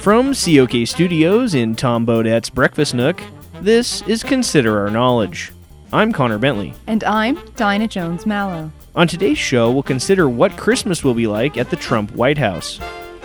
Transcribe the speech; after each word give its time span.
From 0.00 0.32
COK 0.32 0.86
Studios 0.86 1.54
in 1.54 1.74
Tom 1.74 2.06
Bodett's 2.06 2.48
Breakfast 2.48 2.94
Nook, 2.94 3.20
this 3.60 4.00
is 4.02 4.22
Consider 4.22 4.78
Our 4.78 4.90
Knowledge. 4.90 5.52
I'm 5.92 6.12
Connor 6.12 6.38
Bentley. 6.38 6.72
And 6.86 7.02
I'm 7.04 7.38
Dinah 7.56 7.88
Jones 7.88 8.24
Mallow. 8.24 8.70
On 8.94 9.08
today's 9.08 9.38
show, 9.38 9.70
we'll 9.70 9.82
consider 9.82 10.28
what 10.28 10.56
Christmas 10.56 11.02
will 11.02 11.14
be 11.14 11.26
like 11.26 11.58
at 11.58 11.70
the 11.70 11.76
Trump 11.76 12.12
White 12.12 12.38
House. 12.38 12.80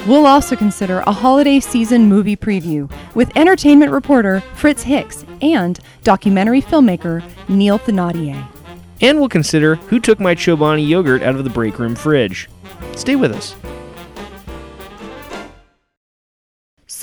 We'll 0.07 0.25
also 0.25 0.55
consider 0.55 0.99
a 0.99 1.11
holiday 1.11 1.59
season 1.59 2.09
movie 2.09 2.35
preview 2.35 2.91
with 3.15 3.35
entertainment 3.37 3.91
reporter 3.91 4.41
Fritz 4.55 4.81
Hicks 4.83 5.25
and 5.41 5.79
documentary 6.03 6.61
filmmaker 6.61 7.23
Neil 7.47 7.79
Thenardier. 7.79 8.45
And 8.99 9.19
we'll 9.19 9.29
consider 9.29 9.75
who 9.75 9.99
took 9.99 10.19
my 10.19 10.33
Chobani 10.35 10.87
yogurt 10.87 11.21
out 11.21 11.35
of 11.35 11.43
the 11.43 11.49
break 11.49 11.77
room 11.79 11.95
fridge. 11.95 12.49
Stay 12.95 13.15
with 13.15 13.31
us. 13.31 13.55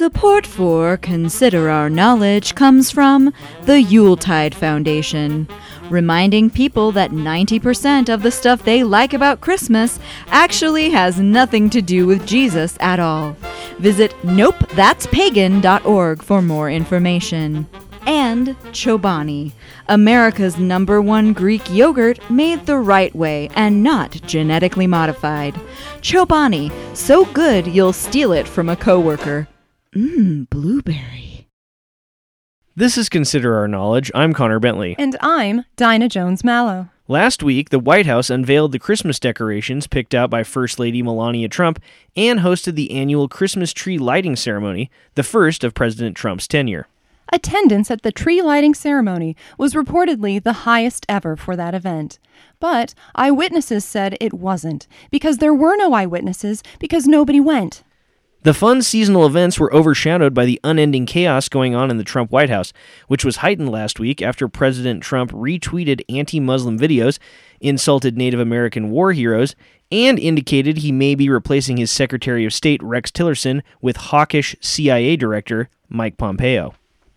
Support 0.01 0.47
for 0.47 0.97
Consider 0.97 1.69
Our 1.69 1.91
Knowledge 1.91 2.55
comes 2.55 2.91
from 2.91 3.35
the 3.65 3.83
Yuletide 3.83 4.55
Foundation, 4.55 5.47
reminding 5.91 6.49
people 6.49 6.91
that 6.93 7.11
90% 7.11 8.09
of 8.09 8.23
the 8.23 8.31
stuff 8.31 8.63
they 8.63 8.83
like 8.83 9.13
about 9.13 9.43
Christmas 9.43 10.01
actually 10.29 10.89
has 10.89 11.21
nothing 11.21 11.69
to 11.69 11.83
do 11.83 12.07
with 12.07 12.27
Jesus 12.27 12.79
at 12.81 12.99
all. 12.99 13.37
Visit 13.79 14.13
nopethat'spagan.org 14.23 16.23
for 16.23 16.41
more 16.41 16.71
information. 16.71 17.69
And 18.07 18.59
Chobani, 18.73 19.53
America's 19.89 20.57
number 20.57 21.03
one 21.03 21.35
Greek 21.35 21.71
yogurt 21.71 22.31
made 22.31 22.65
the 22.65 22.79
right 22.79 23.15
way 23.15 23.51
and 23.55 23.83
not 23.83 24.13
genetically 24.23 24.87
modified. 24.87 25.53
Chobani, 26.01 26.73
so 26.97 27.27
good 27.27 27.67
you'll 27.67 27.93
steal 27.93 28.33
it 28.33 28.49
from 28.49 28.71
a 28.71 28.77
coworker. 28.77 29.47
Mmm, 29.95 30.49
blueberry. 30.51 31.49
This 32.77 32.97
is 32.97 33.09
Consider 33.09 33.57
Our 33.57 33.67
Knowledge. 33.67 34.13
I'm 34.15 34.33
Connor 34.33 34.61
Bentley. 34.61 34.95
And 35.01 35.17
I'm 35.21 35.65
Dinah 35.75 36.09
Jones 36.09 36.45
Mallow. 36.45 36.91
Last 37.09 37.43
week, 37.43 37.71
the 37.71 37.81
White 37.81 38.07
House 38.07 38.31
unveiled 38.31 38.71
the 38.71 38.79
Christmas 38.79 39.19
decorations 39.19 39.89
picked 39.89 40.15
out 40.15 40.31
by 40.31 40.45
First 40.45 40.79
Lady 40.79 41.03
Melania 41.03 41.49
Trump 41.49 41.81
and 42.17 42.39
hosted 42.39 42.77
the 42.77 42.93
annual 42.93 43.27
Christmas 43.27 43.73
tree 43.73 43.99
lighting 43.99 44.37
ceremony, 44.37 44.93
the 45.17 45.25
first 45.25 45.65
of 45.65 45.75
President 45.75 46.17
Trump's 46.17 46.47
tenure. 46.47 46.87
Attendance 47.33 47.91
at 47.91 48.03
the 48.03 48.13
tree 48.13 48.43
lighting 48.43 48.75
ceremony 48.75 49.35
was 49.59 49.75
reportedly 49.75 50.41
the 50.41 50.53
highest 50.53 51.05
ever 51.09 51.35
for 51.35 51.57
that 51.57 51.75
event. 51.75 52.21
But 52.61 52.95
eyewitnesses 53.17 53.85
said 53.85 54.17
it 54.21 54.35
wasn't, 54.35 54.87
because 55.11 55.39
there 55.39 55.55
were 55.55 55.75
no 55.75 55.95
eyewitnesses, 55.95 56.63
because 56.79 57.09
nobody 57.09 57.41
went. 57.41 57.83
The 58.43 58.55
fun 58.55 58.81
seasonal 58.81 59.27
events 59.27 59.61
were 59.61 59.75
overshadowed 59.75 60.33
by 60.33 60.47
the 60.47 60.59
unending 60.65 61.05
chaos 61.05 61.51
going 61.51 61.75
on 61.75 61.91
in 61.91 61.99
the 61.99 62.05
Trump 62.05 62.33
White 62.33 62.49
House, 62.49 62.73
which 63.07 63.23
was 63.23 63.37
heightened 63.37 63.69
last 63.69 64.01
week 64.01 64.23
after 64.23 64.49
President 64.49 65.03
Trump 65.03 65.31
retweeted 65.33 66.01
anti 66.09 66.41
Muslim 66.41 66.79
videos, 66.79 67.19
insulted 67.61 68.17
Native 68.17 68.41
American 68.41 68.89
war 68.89 69.13
heroes, 69.13 69.55
and 69.93 70.19
indicated 70.19 70.79
he 70.79 70.91
may 70.91 71.15
be 71.15 71.29
replacing 71.29 71.77
his 71.77 71.91
Secretary 71.91 72.47
of 72.47 72.55
State 72.55 72.83
Rex 72.83 73.11
Tillerson 73.11 73.61
with 73.83 73.99
hawkish 73.99 74.57
CIA 74.63 75.17
Director 75.17 75.69
Mike 75.91 76.17
Pompeo. 76.17 76.73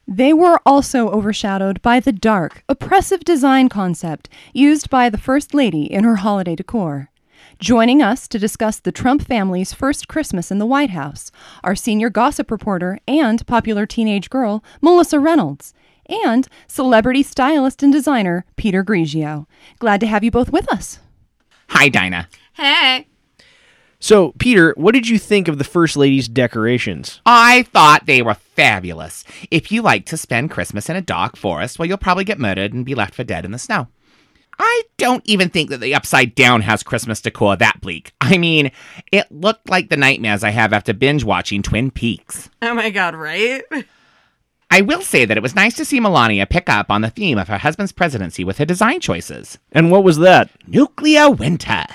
They 0.06 0.34
were 0.34 0.60
also 0.66 1.10
overshadowed 1.10 1.82
by 1.82 2.02
the 2.02 2.12
dark, 2.12 2.66
oppressive 2.68 3.24
design 3.24 3.70
concept 3.70 4.28
used 4.52 4.90
by 4.90 5.10
the 5.10 5.18
First 5.18 5.54
Lady 5.54 5.84
in 5.84 6.04
her 6.04 6.18
holiday 6.18 6.58
decor. 6.58 7.10
Joining 7.64 8.02
us 8.02 8.28
to 8.28 8.38
discuss 8.38 8.81
the 8.81 8.92
Trump 8.92 9.25
family's 9.25 9.72
first 9.72 10.09
Christmas 10.09 10.52
in 10.52 10.58
the 10.58 10.66
White 10.66 10.89
House, 10.89 11.31
our 11.64 11.75
senior 11.75 12.09
gossip 12.09 12.52
reporter 12.52 13.00
and 13.08 13.47
popular 13.47 13.86
teenage 13.86 14.30
girl, 14.30 14.61
Melissa 14.81 15.17
Reynolds, 15.17 15.73
and 16.08 16.50
celebrity 16.67 17.23
stylist 17.23 17.81
and 17.81 17.94
designer, 17.94 18.44
Peter 18.58 18.84
Grigio. 18.84 19.45
Glad 19.80 20.02
to 20.02 20.07
have 20.07 20.25
you 20.25 20.29
both 20.29 20.52
with 20.52 20.69
us. 20.73 21.00
Hi, 21.69 21.88
Dinah. 21.88 22.28
Hey. 22.52 23.07
So, 23.97 24.34
Peter, 24.40 24.73
what 24.75 24.94
did 24.94 25.07
you 25.07 25.18
think 25.18 25.47
of 25.47 25.57
the 25.57 25.63
First 25.63 25.96
Lady's 25.96 26.28
decorations? 26.28 27.22
I 27.25 27.63
thought 27.63 28.07
they 28.07 28.22
were 28.22 28.34
fabulous. 28.34 29.23
If 29.52 29.72
you 29.72 29.81
like 29.81 30.06
to 30.07 30.18
spend 30.18 30.52
Christmas 30.52 30.90
in 30.90 30.97
a 30.97 31.02
dark 31.02 31.38
forest, 31.38 31.79
well, 31.79 31.88
you'll 31.88 31.97
probably 31.97 32.25
get 32.25 32.40
murdered 32.40 32.73
and 32.73 32.84
be 32.84 32.94
left 32.94 33.16
for 33.16 33.23
dead 33.23 33.46
in 33.46 33.52
the 33.52 33.57
snow. 33.57 33.88
I 34.59 34.84
don't 34.97 35.24
even 35.25 35.50
think 35.50 35.69
that 35.69 35.80
the 35.80 35.96
Upside 35.96 36.36
Down 36.36 36.62
has 36.62 36.84
Christmas 36.84 37.22
decor 37.22 37.56
that 37.56 37.81
bleak. 37.81 38.14
I 38.22 38.38
mean, 38.38 38.72
it 39.12 39.31
looked 39.31 39.69
like 39.69 39.90
the 39.90 39.97
nightmares 39.97 40.44
I 40.44 40.52
have 40.52 40.74
after 40.74 40.94
binge 40.94 41.24
watching 41.24 41.62
Twin 41.62 41.91
Peaks. 41.91 42.50
Oh 42.62 42.74
my 42.74 42.90
god, 42.90 43.16
right? 43.16 43.64
I 44.72 44.81
will 44.81 45.02
say 45.02 45.25
that 45.25 45.38
it 45.38 45.44
was 45.44 45.56
nice 45.56 45.75
to 45.75 45.86
see 45.86 46.00
Melania 46.00 46.47
pick 46.47 46.68
up 46.69 46.90
on 46.90 47.02
the 47.02 47.09
theme 47.09 47.38
of 47.38 47.47
her 47.47 47.59
husband's 47.59 47.91
presidency 47.91 48.44
with 48.44 48.58
her 48.58 48.66
design 48.66 49.00
choices. 49.00 49.59
And 49.72 49.91
what 49.91 50.03
was 50.03 50.18
that? 50.18 50.50
Nuclear 50.66 51.30
winter. 51.30 51.85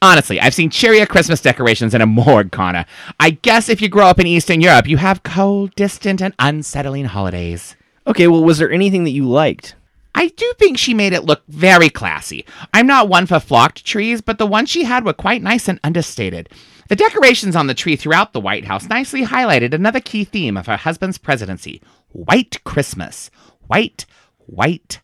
Honestly, 0.00 0.40
I've 0.40 0.54
seen 0.54 0.70
cheerier 0.70 1.06
Christmas 1.06 1.40
decorations 1.40 1.94
in 1.94 2.00
a 2.00 2.06
morgue, 2.06 2.50
Connor. 2.50 2.84
I 3.20 3.30
guess 3.30 3.68
if 3.68 3.80
you 3.80 3.88
grow 3.88 4.06
up 4.06 4.20
in 4.20 4.26
Eastern 4.26 4.60
Europe, 4.60 4.86
you 4.86 4.98
have 4.98 5.22
cold, 5.22 5.74
distant, 5.74 6.22
and 6.22 6.34
unsettling 6.38 7.06
holidays. 7.06 7.76
Okay, 8.06 8.26
well, 8.26 8.44
was 8.44 8.58
there 8.58 8.70
anything 8.70 9.04
that 9.04 9.10
you 9.10 9.26
liked? 9.26 9.74
I 10.14 10.28
do 10.28 10.52
think 10.58 10.78
she 10.78 10.94
made 10.94 11.12
it 11.12 11.24
look 11.24 11.42
very 11.48 11.90
classy. 11.90 12.46
I'm 12.72 12.86
not 12.86 13.08
one 13.08 13.26
for 13.26 13.40
flocked 13.40 13.84
trees, 13.84 14.20
but 14.20 14.38
the 14.38 14.46
ones 14.46 14.70
she 14.70 14.84
had 14.84 15.04
were 15.04 15.12
quite 15.12 15.42
nice 15.42 15.68
and 15.68 15.80
understated. 15.82 16.48
The 16.88 16.96
decorations 16.96 17.56
on 17.56 17.66
the 17.66 17.74
tree 17.74 17.96
throughout 17.96 18.32
the 18.32 18.40
White 18.40 18.66
House 18.66 18.88
nicely 18.88 19.24
highlighted 19.24 19.72
another 19.72 20.00
key 20.00 20.24
theme 20.24 20.56
of 20.56 20.66
her 20.66 20.76
husband's 20.76 21.18
presidency 21.18 21.82
white 22.12 22.62
Christmas. 22.64 23.30
White, 23.66 24.06
white, 24.46 25.00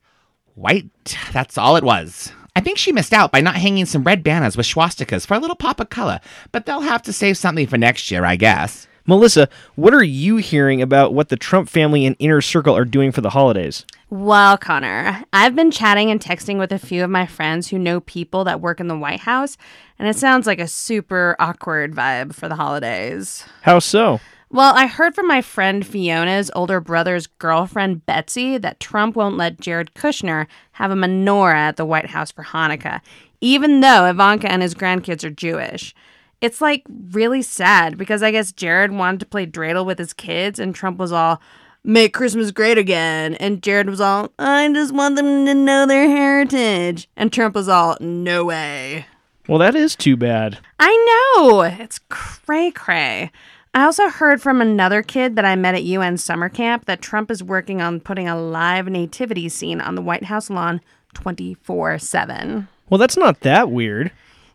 white. 0.54 0.90
That's 1.32 1.58
all 1.58 1.76
it 1.76 1.84
was. 1.84 2.32
I 2.54 2.60
think 2.60 2.78
she 2.78 2.92
missed 2.92 3.12
out 3.12 3.32
by 3.32 3.40
not 3.40 3.56
hanging 3.56 3.86
some 3.86 4.04
red 4.04 4.22
banners 4.22 4.56
with 4.56 4.66
swastikas 4.66 5.26
for 5.26 5.34
a 5.34 5.38
little 5.38 5.56
pop 5.56 5.80
of 5.80 5.88
color, 5.88 6.20
but 6.52 6.66
they'll 6.66 6.80
have 6.80 7.02
to 7.02 7.12
save 7.12 7.36
something 7.38 7.66
for 7.66 7.78
next 7.78 8.10
year, 8.10 8.24
I 8.24 8.36
guess. 8.36 8.86
Melissa, 9.10 9.48
what 9.74 9.92
are 9.92 10.04
you 10.04 10.36
hearing 10.36 10.80
about 10.80 11.12
what 11.12 11.30
the 11.30 11.36
Trump 11.36 11.68
family 11.68 12.06
and 12.06 12.14
inner 12.20 12.40
circle 12.40 12.76
are 12.76 12.84
doing 12.84 13.10
for 13.10 13.22
the 13.22 13.30
holidays? 13.30 13.84
Well, 14.08 14.56
Connor, 14.56 15.24
I've 15.32 15.56
been 15.56 15.72
chatting 15.72 16.12
and 16.12 16.20
texting 16.20 16.58
with 16.58 16.70
a 16.70 16.78
few 16.78 17.02
of 17.02 17.10
my 17.10 17.26
friends 17.26 17.66
who 17.66 17.76
know 17.76 17.98
people 17.98 18.44
that 18.44 18.60
work 18.60 18.78
in 18.78 18.86
the 18.86 18.96
White 18.96 19.18
House, 19.18 19.56
and 19.98 20.06
it 20.06 20.16
sounds 20.16 20.46
like 20.46 20.60
a 20.60 20.68
super 20.68 21.34
awkward 21.40 21.92
vibe 21.92 22.36
for 22.36 22.48
the 22.48 22.54
holidays. 22.54 23.44
How 23.62 23.80
so? 23.80 24.20
Well, 24.48 24.76
I 24.76 24.86
heard 24.86 25.16
from 25.16 25.26
my 25.26 25.42
friend 25.42 25.84
Fiona's 25.84 26.52
older 26.54 26.80
brother's 26.80 27.26
girlfriend, 27.26 28.06
Betsy, 28.06 28.58
that 28.58 28.78
Trump 28.78 29.16
won't 29.16 29.36
let 29.36 29.60
Jared 29.60 29.92
Kushner 29.94 30.46
have 30.74 30.92
a 30.92 30.94
menorah 30.94 31.54
at 31.54 31.76
the 31.76 31.84
White 31.84 32.10
House 32.10 32.30
for 32.30 32.44
Hanukkah, 32.44 33.00
even 33.40 33.80
though 33.80 34.06
Ivanka 34.06 34.48
and 34.48 34.62
his 34.62 34.76
grandkids 34.76 35.24
are 35.24 35.30
Jewish. 35.30 35.96
It's 36.40 36.60
like 36.60 36.84
really 37.12 37.42
sad 37.42 37.98
because 37.98 38.22
I 38.22 38.30
guess 38.30 38.52
Jared 38.52 38.92
wanted 38.92 39.20
to 39.20 39.26
play 39.26 39.46
dreidel 39.46 39.84
with 39.84 39.98
his 39.98 40.12
kids, 40.12 40.58
and 40.58 40.74
Trump 40.74 40.98
was 40.98 41.12
all, 41.12 41.40
make 41.84 42.14
Christmas 42.14 42.50
great 42.50 42.78
again. 42.78 43.34
And 43.34 43.62
Jared 43.62 43.90
was 43.90 44.00
all, 44.00 44.30
I 44.38 44.70
just 44.72 44.94
want 44.94 45.16
them 45.16 45.46
to 45.46 45.54
know 45.54 45.86
their 45.86 46.08
heritage. 46.08 47.08
And 47.16 47.32
Trump 47.32 47.54
was 47.54 47.68
all, 47.68 47.96
no 48.00 48.44
way. 48.46 49.06
Well, 49.48 49.58
that 49.58 49.74
is 49.74 49.96
too 49.96 50.16
bad. 50.16 50.58
I 50.78 51.34
know. 51.36 51.62
It's 51.62 52.00
cray 52.08 52.70
cray. 52.70 53.30
I 53.72 53.84
also 53.84 54.08
heard 54.08 54.42
from 54.42 54.60
another 54.60 55.02
kid 55.02 55.36
that 55.36 55.44
I 55.44 55.54
met 55.56 55.74
at 55.74 55.84
UN 55.84 56.16
summer 56.16 56.48
camp 56.48 56.86
that 56.86 57.02
Trump 57.02 57.30
is 57.30 57.42
working 57.42 57.80
on 57.80 58.00
putting 58.00 58.28
a 58.28 58.40
live 58.40 58.88
nativity 58.88 59.48
scene 59.48 59.80
on 59.80 59.94
the 59.94 60.02
White 60.02 60.24
House 60.24 60.50
lawn 60.50 60.80
24 61.14 61.98
7. 61.98 62.68
Well, 62.88 62.98
that's 62.98 63.16
not 63.16 63.40
that 63.40 63.70
weird. 63.70 64.10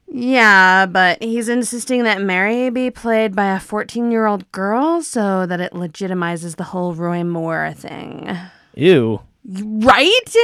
Yeah, 0.07 0.85
but 0.85 1.21
he's 1.21 1.49
insisting 1.49 2.03
that 2.03 2.21
Mary 2.21 2.69
be 2.69 2.91
played 2.91 3.35
by 3.35 3.55
a 3.55 3.59
14 3.59 4.11
year 4.11 4.25
old 4.25 4.49
girl 4.51 5.01
so 5.01 5.45
that 5.45 5.59
it 5.59 5.73
legitimizes 5.73 6.55
the 6.55 6.65
whole 6.65 6.93
Roy 6.93 7.23
Moore 7.23 7.73
thing. 7.73 8.35
Ew. 8.75 9.21
Right? 9.45 10.35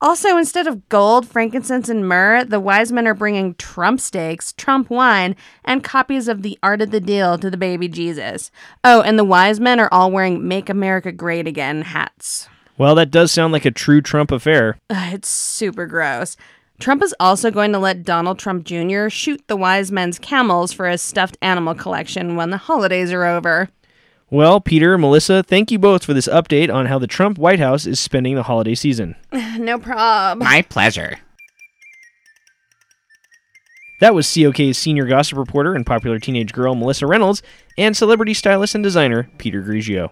Also, 0.00 0.36
instead 0.36 0.66
of 0.66 0.88
gold, 0.90 1.26
frankincense, 1.26 1.88
and 1.88 2.06
myrrh, 2.06 2.44
the 2.44 2.60
wise 2.60 2.92
men 2.92 3.06
are 3.06 3.14
bringing 3.14 3.54
Trump 3.54 3.98
steaks, 3.98 4.52
Trump 4.52 4.90
wine, 4.90 5.34
and 5.64 5.82
copies 5.82 6.28
of 6.28 6.42
The 6.42 6.58
Art 6.62 6.82
of 6.82 6.90
the 6.90 7.00
Deal 7.00 7.38
to 7.38 7.48
the 7.48 7.56
baby 7.56 7.88
Jesus. 7.88 8.50
Oh, 8.84 9.00
and 9.00 9.18
the 9.18 9.24
wise 9.24 9.58
men 9.58 9.80
are 9.80 9.88
all 9.90 10.10
wearing 10.10 10.46
Make 10.46 10.68
America 10.68 11.12
Great 11.12 11.46
Again 11.46 11.80
hats. 11.80 12.48
Well, 12.76 12.94
that 12.96 13.10
does 13.10 13.32
sound 13.32 13.54
like 13.54 13.64
a 13.64 13.70
true 13.70 14.02
Trump 14.02 14.30
affair. 14.30 14.78
Ugh, 14.90 15.14
it's 15.14 15.30
super 15.30 15.86
gross. 15.86 16.36
Trump 16.78 17.02
is 17.02 17.14
also 17.18 17.50
going 17.50 17.72
to 17.72 17.78
let 17.78 18.04
Donald 18.04 18.38
Trump 18.38 18.64
Jr. 18.64 19.08
shoot 19.08 19.42
the 19.46 19.56
wise 19.56 19.90
men's 19.90 20.18
camels 20.18 20.72
for 20.72 20.88
his 20.88 21.00
stuffed 21.00 21.38
animal 21.40 21.74
collection 21.74 22.36
when 22.36 22.50
the 22.50 22.58
holidays 22.58 23.12
are 23.12 23.24
over. 23.24 23.70
Well, 24.28 24.60
Peter, 24.60 24.98
Melissa, 24.98 25.42
thank 25.42 25.70
you 25.70 25.78
both 25.78 26.04
for 26.04 26.12
this 26.12 26.28
update 26.28 26.72
on 26.72 26.86
how 26.86 26.98
the 26.98 27.06
Trump 27.06 27.38
White 27.38 27.60
House 27.60 27.86
is 27.86 28.00
spending 28.00 28.34
the 28.34 28.42
holiday 28.42 28.74
season. 28.74 29.14
no 29.32 29.78
problem. 29.78 30.46
My 30.46 30.62
pleasure. 30.62 31.18
That 34.00 34.14
was 34.14 34.26
COK's 34.32 34.76
senior 34.76 35.06
gossip 35.06 35.38
reporter 35.38 35.74
and 35.74 35.86
popular 35.86 36.18
teenage 36.18 36.52
girl 36.52 36.74
Melissa 36.74 37.06
Reynolds 37.06 37.40
and 37.78 37.96
celebrity 37.96 38.34
stylist 38.34 38.74
and 38.74 38.84
designer 38.84 39.30
Peter 39.38 39.62
Grigio. 39.62 40.10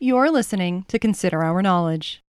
You're 0.00 0.30
listening 0.30 0.84
to 0.86 0.98
Consider 1.00 1.42
Our 1.42 1.60
Knowledge. 1.60 2.22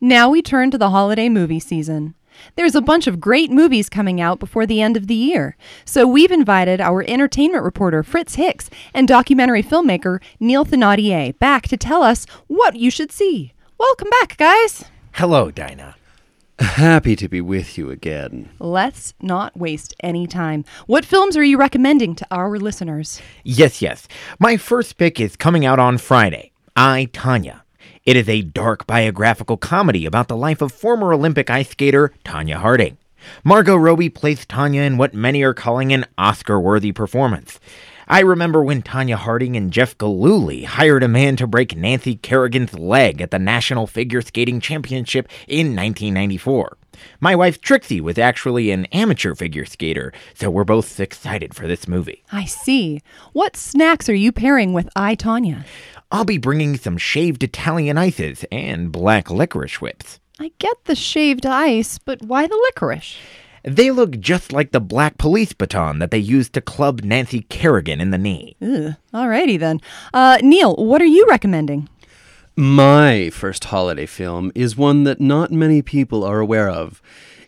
Now 0.00 0.30
we 0.30 0.40
turn 0.40 0.70
to 0.70 0.78
the 0.78 0.90
holiday 0.90 1.28
movie 1.28 1.58
season. 1.58 2.14
There's 2.54 2.76
a 2.76 2.80
bunch 2.80 3.08
of 3.08 3.20
great 3.20 3.50
movies 3.50 3.88
coming 3.88 4.20
out 4.20 4.38
before 4.38 4.64
the 4.64 4.80
end 4.80 4.96
of 4.96 5.08
the 5.08 5.16
year, 5.16 5.56
so 5.84 6.06
we've 6.06 6.30
invited 6.30 6.80
our 6.80 7.02
entertainment 7.08 7.64
reporter 7.64 8.04
Fritz 8.04 8.36
Hicks 8.36 8.70
and 8.94 9.08
documentary 9.08 9.64
filmmaker 9.64 10.22
Neil 10.38 10.64
Thenardier 10.64 11.36
back 11.40 11.66
to 11.66 11.76
tell 11.76 12.04
us 12.04 12.24
what 12.46 12.76
you 12.76 12.88
should 12.88 13.10
see. 13.10 13.52
Welcome 13.76 14.10
back, 14.20 14.36
guys. 14.36 14.84
Hello, 15.14 15.50
Dinah. 15.50 15.96
Happy 16.60 17.16
to 17.16 17.28
be 17.28 17.40
with 17.40 17.76
you 17.76 17.90
again. 17.90 18.48
Let's 18.60 19.12
not 19.20 19.56
waste 19.56 19.92
any 20.00 20.26
time. 20.28 20.64
What 20.86 21.04
films 21.04 21.36
are 21.36 21.42
you 21.42 21.58
recommending 21.58 22.14
to 22.14 22.26
our 22.30 22.58
listeners? 22.58 23.20
Yes, 23.42 23.82
yes. 23.82 24.06
My 24.38 24.56
first 24.56 24.96
pick 24.96 25.20
is 25.20 25.34
coming 25.34 25.66
out 25.66 25.80
on 25.80 25.98
Friday. 25.98 26.52
I, 26.76 27.08
Tonya. 27.12 27.62
It 28.04 28.16
is 28.16 28.28
a 28.28 28.42
dark 28.42 28.86
biographical 28.86 29.56
comedy 29.56 30.06
about 30.06 30.28
the 30.28 30.36
life 30.36 30.62
of 30.62 30.70
former 30.70 31.12
Olympic 31.12 31.50
ice 31.50 31.70
skater 31.70 32.12
Tonya 32.24 32.56
Harding. 32.56 32.98
Margot 33.42 33.76
Robbie 33.76 34.10
plays 34.10 34.46
Tonya 34.46 34.86
in 34.86 34.96
what 34.96 35.14
many 35.14 35.42
are 35.42 35.54
calling 35.54 35.92
an 35.92 36.04
Oscar 36.16 36.60
worthy 36.60 36.92
performance. 36.92 37.58
I 38.06 38.20
remember 38.20 38.62
when 38.62 38.82
Tonya 38.82 39.14
Harding 39.14 39.56
and 39.56 39.72
Jeff 39.72 39.96
Gillooly 39.96 40.64
hired 40.64 41.02
a 41.02 41.08
man 41.08 41.36
to 41.36 41.46
break 41.46 41.76
Nancy 41.76 42.16
Kerrigan's 42.16 42.74
leg 42.74 43.22
at 43.22 43.30
the 43.30 43.38
National 43.38 43.86
Figure 43.86 44.20
Skating 44.20 44.60
Championship 44.60 45.28
in 45.48 45.74
1994. 45.74 46.76
My 47.20 47.34
wife 47.34 47.60
Trixie 47.60 48.00
was 48.00 48.18
actually 48.18 48.70
an 48.70 48.84
amateur 48.86 49.34
figure 49.34 49.64
skater, 49.64 50.12
so 50.34 50.50
we're 50.50 50.64
both 50.64 51.00
excited 51.00 51.54
for 51.54 51.66
this 51.66 51.88
movie. 51.88 52.22
I 52.30 52.44
see. 52.44 53.00
What 53.32 53.56
snacks 53.56 54.08
are 54.08 54.14
you 54.14 54.32
pairing 54.32 54.74
with 54.74 54.88
I, 54.94 55.16
Tonya? 55.16 55.64
I'll 56.12 56.24
be 56.24 56.38
bringing 56.38 56.76
some 56.76 56.98
shaved 56.98 57.42
Italian 57.42 57.98
ices 57.98 58.44
and 58.52 58.92
black 58.92 59.30
licorice 59.30 59.80
whips. 59.80 60.20
I 60.38 60.52
get 60.58 60.84
the 60.84 60.94
shaved 60.94 61.46
ice, 61.46 61.98
but 61.98 62.22
why 62.22 62.46
the 62.46 62.60
licorice? 62.68 63.16
They 63.64 63.90
look 63.90 64.20
just 64.20 64.52
like 64.52 64.72
the 64.72 64.80
black 64.80 65.16
police 65.16 65.54
baton 65.54 65.98
that 65.98 66.10
they 66.10 66.18
used 66.18 66.52
to 66.52 66.60
club 66.60 67.02
Nancy 67.02 67.42
Kerrigan 67.48 68.00
in 68.00 68.10
the 68.10 68.18
knee. 68.18 68.56
Ugh. 68.60 68.94
Alrighty 69.12 69.58
then. 69.58 69.80
Uh, 70.12 70.38
Neil, 70.42 70.76
what 70.76 71.00
are 71.00 71.06
you 71.06 71.26
recommending? 71.28 71.88
My 72.56 73.30
first 73.30 73.64
holiday 73.64 74.06
film 74.06 74.52
is 74.54 74.76
one 74.76 75.04
that 75.04 75.20
not 75.20 75.50
many 75.50 75.80
people 75.82 76.22
are 76.22 76.40
aware 76.40 76.68
of. 76.68 77.00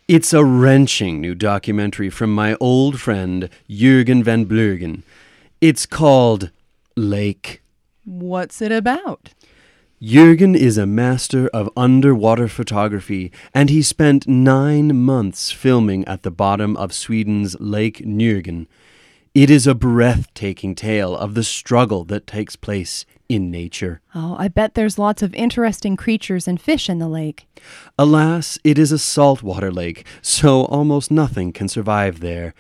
It's 0.08 0.32
a 0.32 0.44
wrenching 0.44 1.20
new 1.20 1.34
documentary 1.34 2.10
from 2.10 2.34
my 2.34 2.56
old 2.60 2.98
friend 3.00 3.50
Jürgen 3.68 4.24
van 4.24 4.46
Bleugen. 4.46 5.02
It's 5.60 5.84
called 5.84 6.50
Lake. 6.96 7.62
What's 8.04 8.62
it 8.62 8.72
about? 8.72 9.30
Jürgen 10.06 10.56
is 10.56 10.78
a 10.78 10.86
master 10.86 11.48
of 11.48 11.68
underwater 11.76 12.46
photography, 12.46 13.32
and 13.52 13.70
he 13.70 13.82
spent 13.82 14.28
nine 14.28 14.96
months 14.96 15.50
filming 15.50 16.04
at 16.04 16.22
the 16.22 16.30
bottom 16.30 16.76
of 16.76 16.92
Sweden's 16.92 17.56
Lake 17.58 17.98
Nürgen. 18.06 18.68
It 19.34 19.50
is 19.50 19.66
a 19.66 19.74
breathtaking 19.74 20.76
tale 20.76 21.16
of 21.16 21.34
the 21.34 21.42
struggle 21.42 22.04
that 22.04 22.24
takes 22.24 22.54
place 22.54 23.04
in 23.28 23.50
nature. 23.50 24.00
Oh, 24.14 24.36
I 24.38 24.48
bet 24.48 24.74
there's 24.74 24.98
lots 24.98 25.22
of 25.22 25.34
interesting 25.34 25.96
creatures 25.96 26.46
and 26.48 26.60
fish 26.60 26.88
in 26.88 26.98
the 26.98 27.08
lake. 27.08 27.46
Alas, 27.98 28.58
it 28.64 28.78
is 28.78 28.92
a 28.92 28.98
saltwater 28.98 29.72
lake, 29.72 30.06
so 30.22 30.64
almost 30.66 31.10
nothing 31.10 31.52
can 31.52 31.68
survive 31.68 32.20
there. 32.20 32.54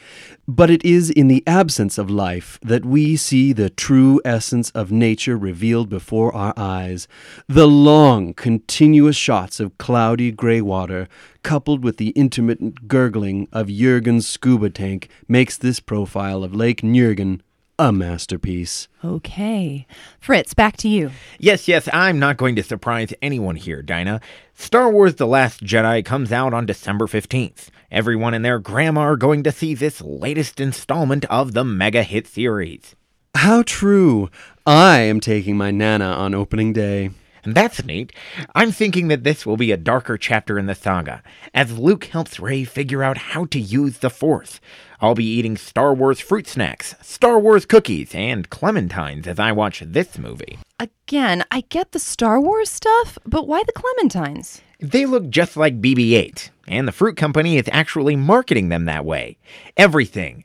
But 0.48 0.70
it 0.70 0.84
is 0.84 1.10
in 1.10 1.28
the 1.28 1.42
absence 1.46 1.98
of 1.98 2.08
life 2.08 2.58
that 2.62 2.84
we 2.84 3.16
see 3.16 3.52
the 3.52 3.70
true 3.70 4.20
essence 4.24 4.70
of 4.70 4.92
nature 4.92 5.36
revealed 5.36 5.88
before 5.88 6.34
our 6.34 6.54
eyes. 6.56 7.08
The 7.48 7.66
long, 7.66 8.32
continuous 8.34 9.16
shots 9.16 9.58
of 9.58 9.76
cloudy 9.78 10.30
gray 10.30 10.60
water, 10.60 11.08
coupled 11.42 11.82
with 11.82 11.96
the 11.96 12.10
intermittent 12.10 12.86
gurgling 12.86 13.48
of 13.52 13.68
Jurgen's 13.68 14.26
scuba 14.26 14.70
tank, 14.70 15.08
makes 15.26 15.56
this 15.56 15.80
profile 15.80 16.44
of 16.44 16.54
Lake 16.54 16.80
Nürgen 16.82 17.40
a 17.78 17.92
masterpiece. 17.92 18.88
Okay. 19.04 19.86
Fritz, 20.18 20.54
back 20.54 20.76
to 20.78 20.88
you. 20.88 21.10
Yes, 21.38 21.68
yes, 21.68 21.88
I'm 21.92 22.18
not 22.18 22.36
going 22.36 22.56
to 22.56 22.62
surprise 22.62 23.12
anyone 23.20 23.56
here, 23.56 23.82
Dinah. 23.82 24.20
Star 24.54 24.90
Wars 24.90 25.16
The 25.16 25.26
Last 25.26 25.62
Jedi 25.62 26.04
comes 26.04 26.32
out 26.32 26.54
on 26.54 26.66
December 26.66 27.06
15th. 27.06 27.68
Everyone 27.90 28.34
and 28.34 28.44
their 28.44 28.58
grandma 28.58 29.02
are 29.02 29.16
going 29.16 29.42
to 29.42 29.52
see 29.52 29.74
this 29.74 30.00
latest 30.00 30.60
installment 30.60 31.24
of 31.26 31.52
the 31.52 31.64
mega 31.64 32.02
hit 32.02 32.26
series. 32.26 32.96
How 33.34 33.62
true. 33.62 34.30
I 34.66 35.00
am 35.00 35.20
taking 35.20 35.56
my 35.56 35.70
Nana 35.70 36.06
on 36.06 36.34
opening 36.34 36.72
day. 36.72 37.10
That's 37.46 37.84
neat. 37.84 38.12
I'm 38.56 38.72
thinking 38.72 39.06
that 39.08 39.22
this 39.22 39.46
will 39.46 39.56
be 39.56 39.70
a 39.70 39.76
darker 39.76 40.18
chapter 40.18 40.58
in 40.58 40.66
the 40.66 40.74
saga, 40.74 41.22
as 41.54 41.78
Luke 41.78 42.06
helps 42.06 42.40
Rey 42.40 42.64
figure 42.64 43.04
out 43.04 43.16
how 43.16 43.44
to 43.46 43.60
use 43.60 43.98
the 43.98 44.10
Force. 44.10 44.58
I'll 45.00 45.14
be 45.14 45.24
eating 45.24 45.56
Star 45.56 45.94
Wars 45.94 46.18
fruit 46.18 46.48
snacks, 46.48 46.96
Star 47.02 47.38
Wars 47.38 47.64
cookies, 47.64 48.14
and 48.14 48.50
clementines 48.50 49.28
as 49.28 49.38
I 49.38 49.52
watch 49.52 49.80
this 49.86 50.18
movie. 50.18 50.58
Again, 50.80 51.44
I 51.52 51.62
get 51.68 51.92
the 51.92 52.00
Star 52.00 52.40
Wars 52.40 52.68
stuff, 52.68 53.16
but 53.24 53.46
why 53.46 53.62
the 53.62 53.72
clementines? 53.72 54.60
They 54.80 55.06
look 55.06 55.30
just 55.30 55.56
like 55.56 55.80
BB 55.80 56.14
8, 56.14 56.50
and 56.66 56.88
the 56.88 56.92
fruit 56.92 57.16
company 57.16 57.58
is 57.58 57.68
actually 57.70 58.16
marketing 58.16 58.70
them 58.70 58.86
that 58.86 59.04
way. 59.04 59.38
Everything, 59.76 60.44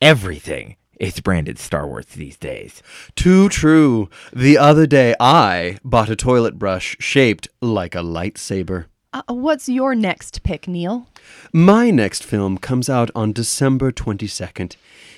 everything 0.00 0.76
is 0.98 1.20
branded 1.20 1.58
Star 1.58 1.86
Wars 1.86 2.06
these 2.06 2.36
days. 2.36 2.82
Too 3.14 3.48
true. 3.48 4.08
The 4.32 4.58
other 4.58 4.86
day 4.86 5.14
I 5.20 5.78
bought 5.84 6.10
a 6.10 6.16
toilet 6.16 6.58
brush 6.58 6.96
shaped 6.98 7.48
like 7.60 7.94
a 7.94 7.98
lightsaber. 7.98 8.86
Uh, 9.12 9.22
what's 9.28 9.68
your 9.68 9.94
next 9.94 10.42
pick, 10.42 10.68
Neil? 10.68 11.08
My 11.52 11.90
next 11.90 12.22
film 12.22 12.58
comes 12.58 12.90
out 12.90 13.10
on 13.14 13.32
December 13.32 13.90
22nd. 13.90 14.76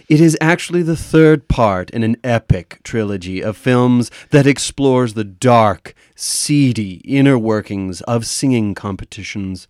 It 0.09 0.21
is 0.21 0.39
actually 0.41 0.83
the 0.83 0.97
third 0.97 1.49
part 1.49 1.91
in 1.91 2.03
an 2.03 2.17
epic 2.23 2.81
trilogy 2.83 3.43
of 3.43 3.57
films 3.57 4.11
that 4.31 4.47
explores 4.47 5.15
the 5.15 5.25
dark, 5.25 5.95
seedy 6.15 7.03
inner 7.05 7.39
workings 7.39 8.01
of 8.03 8.25
singing 8.25 8.75
competitions. 8.75 9.69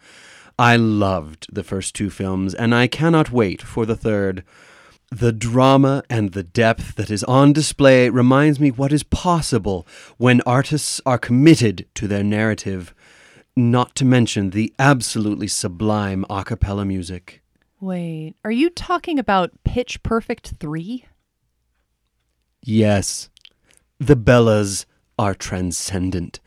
I 0.59 0.77
loved 0.77 1.47
the 1.53 1.65
first 1.65 1.95
two 1.95 2.11
films, 2.11 2.55
and 2.55 2.75
I 2.75 2.87
cannot 2.87 3.33
wait 3.33 3.63
for 3.63 3.87
the 3.87 3.97
third. 3.97 4.45
The 5.11 5.33
drama 5.33 6.03
and 6.11 6.33
the 6.33 6.43
depth 6.43 6.97
that 6.97 7.11
is 7.11 7.25
on 7.25 7.55
display 7.55 8.11
reminds 8.11 8.61
me 8.61 8.71
what 8.71 8.93
is 8.93 9.03
possible 9.03 9.87
when 10.19 10.43
artists 10.43 11.01
are 11.07 11.19
committed 11.19 11.87
to 11.95 12.07
their 12.07 12.23
narrative, 12.23 12.95
not 13.57 13.95
to 13.97 14.05
mention 14.05 14.51
the 14.51 14.75
absolutely 14.79 15.49
sublime 15.49 16.27
a 16.29 16.45
cappella 16.45 16.85
music. 16.85 17.43
Wait, 17.81 18.35
are 18.45 18.51
you 18.51 18.69
talking 18.69 19.19
about 19.19 19.53
Pitch 19.65 20.03
Perfect 20.03 20.55
3? 20.61 21.07
Yes, 22.63 23.31
the 23.99 24.17
Bellas 24.17 24.85
are 25.19 25.35
transcendent, 25.35 26.39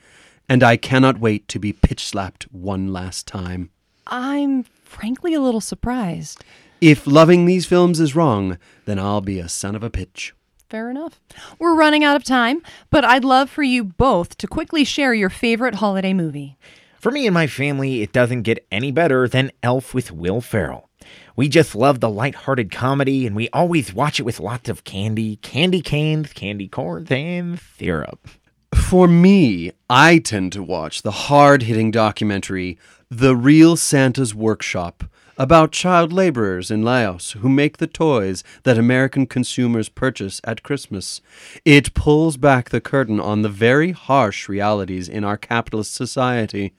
and 0.48 0.62
I 0.62 0.78
cannot 0.78 1.20
wait 1.20 1.48
to 1.48 1.58
be 1.58 1.74
pitch 1.74 2.06
slapped 2.06 2.44
one 2.52 2.94
last 2.94 3.26
time. 3.26 3.72
I'm 4.06 4.64
frankly 4.84 5.34
a 5.34 5.42
little 5.42 5.62
surprised. 5.62 6.44
If 6.82 7.06
loving 7.06 7.46
these 7.46 7.68
films 7.68 8.00
is 8.00 8.16
wrong, 8.16 8.58
then 8.86 8.98
I'll 8.98 9.22
be 9.22 9.38
a 9.38 9.48
son 9.48 9.76
of 9.76 9.84
a 9.84 9.92
pitch. 9.92 10.34
Fair 10.68 10.90
enough. 10.90 11.22
We're 11.60 11.76
running 11.76 12.04
out 12.04 12.16
of 12.16 12.24
time, 12.24 12.64
but 12.90 13.06
I'd 13.06 13.24
love 13.24 13.52
for 13.52 13.62
you 13.62 13.84
both 13.84 14.36
to 14.38 14.48
quickly 14.48 14.84
share 14.84 15.14
your 15.14 15.30
favorite 15.30 15.76
holiday 15.76 16.12
movie. 16.12 16.58
For 17.00 17.12
me 17.12 17.28
and 17.28 17.36
my 17.36 17.46
family, 17.46 18.02
it 18.02 18.12
doesn't 18.12 18.42
get 18.42 18.66
any 18.72 18.92
better 18.92 19.28
than 19.28 19.52
Elf 19.62 19.94
with 19.94 20.12
Will 20.12 20.42
Ferrell. 20.42 20.90
We 21.36 21.50
just 21.50 21.76
love 21.76 22.00
the 22.00 22.10
light-hearted 22.10 22.72
comedy, 22.72 23.28
and 23.28 23.36
we 23.36 23.48
always 23.50 23.94
watch 23.94 24.20
it 24.20 24.24
with 24.24 24.40
lots 24.40 24.68
of 24.68 24.84
candy, 24.84 25.36
candy 25.36 25.82
canes, 25.82 26.34
candy 26.34 26.68
corns, 26.68 27.12
and 27.12 27.60
syrup. 27.78 28.28
For 28.74 29.08
me, 29.08 29.72
I 29.88 30.18
tend 30.18 30.52
to 30.54 30.64
watch 30.64 31.04
the 31.04 31.12
hard 31.12 31.62
hitting 31.62 31.92
documentary, 31.92 32.80
The 33.12 33.36
Real 33.36 33.76
Santa's 33.78 34.34
Workshop, 34.34 35.04
about 35.38 35.72
child 35.72 36.12
laborers 36.12 36.70
in 36.72 36.84
Laos 36.84 37.32
who 37.32 37.50
make 37.50 37.78
the 37.78 37.88
toys 37.88 38.44
that 38.64 38.78
American 38.78 39.26
consumers 39.26 39.90
purchase 39.90 40.42
at 40.44 40.64
Christmas. 40.64 41.22
It 41.66 41.94
pulls 41.94 42.38
back 42.38 42.70
the 42.70 42.82
curtain 42.82 43.20
on 43.20 43.42
the 43.42 43.50
very 43.50 43.92
harsh 43.92 44.48
realities 44.50 45.10
in 45.10 45.24
our 45.24 45.38
capitalist 45.38 45.94
society. 45.94 46.74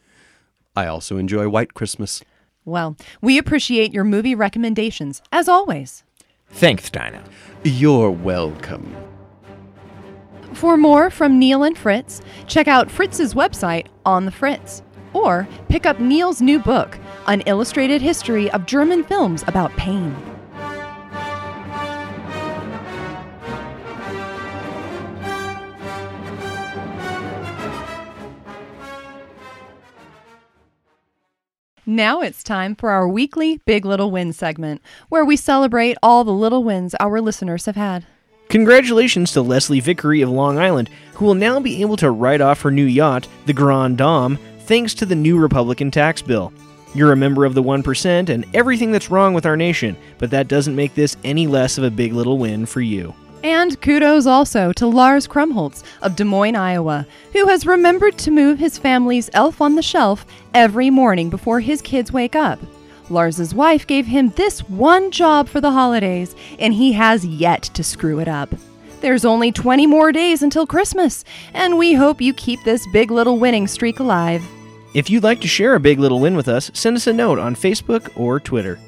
I 0.75 0.87
also 0.87 1.17
enjoy 1.17 1.49
White 1.49 1.75
Christmas. 1.75 2.23
Well, 2.65 2.97
we 3.21 3.39
appreciate 3.39 3.93
your 3.93 4.05
movie 4.05 4.35
recommendations, 4.35 5.21
as 5.33 5.49
always. 5.49 6.05
Thanks, 6.49 6.91
Dinah. 6.91 7.25
You're 7.65 8.11
welcome. 8.11 8.95
For 10.55 10.77
more 10.77 11.11
from 11.11 11.39
Neil 11.39 11.63
and 11.65 11.77
Fritz, 11.77 12.21
check 12.47 12.69
out 12.69 12.91
Fritz's 12.91 13.35
website 13.35 13.87
on 14.05 14.27
the 14.27 14.31
Fritz. 14.31 14.83
Or 15.13 15.47
pick 15.69 15.87
up 15.87 16.01
Neil's 16.01 16.41
new 16.41 16.59
book, 16.59 16.99
An 17.27 17.43
Illustrated 17.43 18.03
History 18.03 18.51
of 18.51 18.67
German 18.67 19.05
Films 19.05 19.45
About 19.47 19.71
Pain. 19.77 20.17
Now 31.85 32.21
it's 32.21 32.45
time 32.45 32.77
for 32.77 32.91
our 32.91 33.09
weekly 33.09 33.61
Big 33.67 33.85
Little 33.85 34.11
Win 34.13 34.33
segment, 34.33 34.81
where 35.09 35.25
we 35.25 35.37
celebrate 35.37 35.99
all 36.03 36.23
the 36.23 36.33
little 36.33 36.63
wins 36.63 36.95
our 37.01 37.21
listeners 37.21 37.67
have 37.67 37.75
had. 37.75 38.07
Congratulations 38.49 39.33
to 39.33 39.43
Leslie 39.43 39.81
Vickery 39.81 40.23
of 40.23 40.31
Long 40.31 40.59
Island, 40.59 40.89
who 41.15 41.25
will 41.25 41.35
now 41.35 41.59
be 41.59 41.83
able 41.83 41.97
to 41.97 42.11
write 42.11 42.41
off 42.41 42.63
her 42.63 42.71
new 42.71 42.85
yacht, 42.85 43.27
the 43.47 43.53
Grand 43.53 43.99
Dame, 43.99 44.39
thanks 44.67 44.95
to 44.95 45.07
the 45.07 45.15
new 45.15 45.39
Republican 45.39 45.91
tax 45.91 46.23
bill. 46.23 46.53
You're 46.95 47.13
a 47.13 47.17
member 47.17 47.45
of 47.45 47.55
the 47.55 47.63
1% 47.63 48.29
and 48.29 48.45
everything 48.55 48.93
that's 48.93 49.11
wrong 49.11 49.33
with 49.33 49.47
our 49.47 49.57
nation, 49.57 49.97
but 50.19 50.31
that 50.31 50.49
doesn't 50.49 50.77
make 50.77 50.95
this 50.95 51.17
any 51.25 51.47
less 51.47 51.79
of 51.79 51.85
a 51.85 51.91
big 51.91 52.13
little 52.13 52.39
win 52.39 52.67
for 52.67 52.81
you. 52.81 53.15
And 53.43 53.81
kudos 53.81 54.27
also 54.27 54.73
to 54.75 54.87
Lars 54.87 55.27
Krumholtz 55.27 55.83
of 56.01 56.15
Des 56.15 56.25
Moines, 56.25 56.55
Iowa, 56.55 57.07
who 57.33 57.47
has 57.49 57.67
remembered 57.67 58.17
to 58.19 58.31
move 58.31 58.59
his 58.59 58.79
family's 58.79 59.31
elf 59.33 59.61
on 59.61 59.75
the 59.75 59.83
shelf 59.83 60.25
every 60.55 60.91
morning 60.91 61.29
before 61.29 61.61
his 61.61 61.83
kids 61.83 62.13
wake 62.13 62.37
up. 62.37 62.61
Lars's 63.11 63.55
wife 63.55 63.87
gave 63.87 64.07
him 64.07 64.31
this 64.31 64.61
one 64.69 65.11
job 65.11 65.49
for 65.49 65.61
the 65.61 65.73
holidays, 65.73 66.37
and 66.59 66.73
he 66.73 66.93
has 66.93 67.27
yet 67.27 67.63
to 67.63 67.83
screw 67.83 68.21
it 68.21 68.29
up. 68.29 68.55
There's 69.03 69.25
only 69.25 69.51
20 69.51 69.89
more 69.89 70.13
days 70.13 70.43
until 70.43 70.65
Christmas, 70.65 71.25
and 71.55 71.77
we 71.77 71.93
hope 71.93 72.21
you 72.21 72.33
keep 72.33 72.63
this 72.63 72.87
big 72.93 73.11
little 73.11 73.37
winning 73.37 73.67
streak 73.67 73.99
alive. 73.99 74.45
If 74.95 75.11
you'd 75.11 75.25
like 75.25 75.41
to 75.41 75.49
share 75.49 75.75
a 75.75 75.81
big 75.81 75.99
little 75.99 76.21
win 76.21 76.37
with 76.37 76.47
us, 76.47 76.71
send 76.73 76.97
us 76.97 77.09
a 77.09 77.13
note 77.13 77.41
on 77.41 77.57
Facebook 77.57 78.09
or 78.17 78.39
Twitter. 78.39 78.79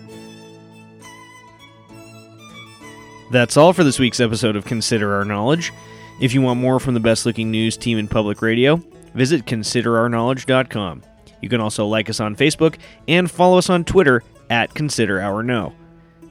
That's 3.33 3.57
all 3.57 3.73
for 3.73 3.83
this 3.83 3.99
week's 3.99 4.21
episode 4.21 4.55
of 4.55 4.65
Consider 4.65 5.13
Our 5.15 5.25
Knowledge. 5.25 5.73
If 6.21 6.33
you 6.33 6.43
want 6.43 6.61
more 6.61 6.79
from 6.79 6.95
the 6.95 7.01
best 7.01 7.27
looking 7.27 7.51
news 7.51 7.77
team 7.77 7.99
in 7.99 8.07
public 8.07 8.41
radio, 8.41 8.77
visit 9.15 9.47
considerourknowledge.com. 9.47 11.03
You 11.41 11.49
can 11.49 11.61
also 11.61 11.87
like 11.87 12.09
us 12.09 12.21
on 12.21 12.37
Facebook 12.37 12.77
and 13.09 13.29
follow 13.29 13.59
us 13.59 13.69
on 13.69 13.83
Twitter 13.83 14.23
at 14.49 14.75
Consider 14.75 15.21
Our 15.21 15.43
Know. 15.43 15.75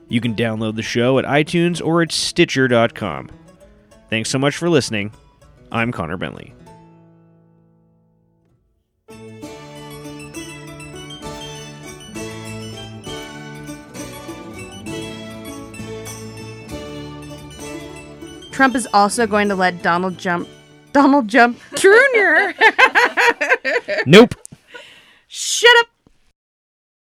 You 0.07 0.21
can 0.21 0.35
download 0.35 0.77
the 0.77 0.81
show 0.81 1.19
at 1.19 1.25
iTunes 1.25 1.85
or 1.85 2.01
at 2.01 2.13
Stitcher.com. 2.13 3.29
Thanks 4.13 4.29
so 4.29 4.37
much 4.37 4.57
for 4.57 4.69
listening. 4.69 5.11
I'm 5.71 5.91
Connor 5.91 6.17
Bentley. 6.17 6.53
Trump 18.51 18.75
is 18.75 18.87
also 18.93 19.25
going 19.25 19.49
to 19.49 19.55
let 19.55 19.81
Donald 19.81 20.19
Jump 20.19 20.47
Donald 20.91 21.27
Jump 21.27 21.57
Jr. 21.75 22.51
Nope. 24.05 24.35
Shut 25.27 25.75
up. 25.79 25.92